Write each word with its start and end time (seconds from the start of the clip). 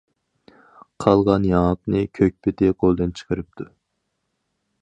قالغان 1.05 1.45
ياڭاقنى 1.49 2.01
كۆك 2.19 2.39
پېتى 2.47 2.73
قولدىن 2.85 3.15
چىقىرىپتۇ. 3.21 3.73